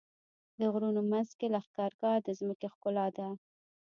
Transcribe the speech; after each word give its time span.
د 0.59 0.59
غرونو 0.73 1.01
منځ 1.11 1.29
کې 1.39 1.47
لښکرګاه 1.53 2.17
د 2.25 2.27
ځمکې 2.39 2.67
ښکلا 2.73 3.05
ده. 3.17 3.27